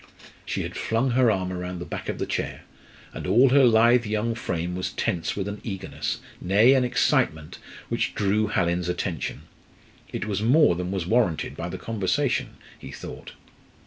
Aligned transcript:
She 0.47 0.63
had 0.63 0.75
flung 0.75 1.11
her 1.11 1.29
arm 1.29 1.53
round 1.53 1.79
the 1.79 1.85
back 1.85 2.09
of 2.09 2.19
her 2.19 2.25
chair, 2.25 2.61
and 3.13 3.27
all 3.27 3.49
her 3.49 3.63
lithe 3.63 4.03
young 4.07 4.33
frame 4.33 4.75
was 4.75 4.93
tense 4.93 5.35
with 5.35 5.47
an 5.47 5.61
eagerness, 5.63 6.21
nay, 6.41 6.73
an 6.73 6.83
excitement, 6.83 7.59
which 7.87 8.15
drew 8.15 8.47
Hallin's 8.47 8.89
attention. 8.89 9.43
It 10.11 10.25
was 10.25 10.41
more 10.41 10.73
than 10.75 10.89
was 10.89 11.05
warranted 11.05 11.55
by 11.55 11.69
the 11.69 11.77
conversation, 11.77 12.55
he 12.79 12.89
thought. 12.91 13.33